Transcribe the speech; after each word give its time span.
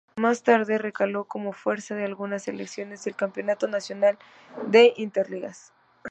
Más 0.15 0.41
tarde, 0.41 0.79
recaló 0.79 1.25
como 1.25 1.51
refuerzo 1.51 1.93
de 1.93 2.05
algunas 2.05 2.41
selecciones 2.45 3.03
del 3.03 3.15
Campeonato 3.15 3.67
Nacional 3.67 4.17
de 4.65 4.93
Interligas. 4.97 5.73